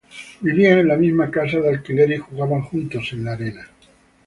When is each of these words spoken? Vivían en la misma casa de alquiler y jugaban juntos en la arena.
Vivían 0.39 0.79
en 0.79 0.87
la 0.87 0.95
misma 0.97 1.29
casa 1.29 1.59
de 1.59 1.69
alquiler 1.69 2.09
y 2.11 2.17
jugaban 2.17 2.63
juntos 2.63 3.09
en 3.13 3.23
la 3.23 3.33
arena. 3.33 3.67